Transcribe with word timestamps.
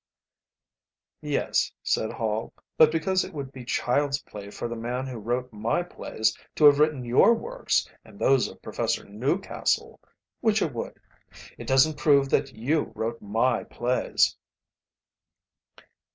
"Yes," 1.21 1.71
said 1.83 2.11
Hall, 2.11 2.55
"but 2.75 2.91
because 2.91 3.23
it 3.23 3.33
would 3.35 3.51
be 3.51 3.63
child's 3.63 4.19
play 4.23 4.49
for 4.49 4.67
the 4.67 4.75
man 4.75 5.05
who 5.05 5.17
wrote 5.19 5.53
my 5.53 5.83
plays 5.83 6.35
to 6.55 6.65
have 6.65 6.79
written 6.79 7.05
your 7.05 7.35
works 7.35 7.87
and 8.03 8.17
those 8.17 8.47
of 8.47 8.63
Professor 8.63 9.03
Newcastle 9.03 9.99
which 10.39 10.63
it 10.63 10.73
would 10.73 10.99
it 11.59 11.67
doesn't 11.67 11.99
prove 11.99 12.29
that 12.29 12.55
you 12.55 12.91
wrote 12.95 13.21
my 13.21 13.63
plays." 13.63 14.35